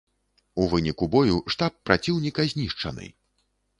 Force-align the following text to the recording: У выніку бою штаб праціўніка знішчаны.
У 0.61 0.65
выніку 0.71 1.09
бою 1.15 1.37
штаб 1.55 1.77
праціўніка 1.91 2.47
знішчаны. 2.55 3.05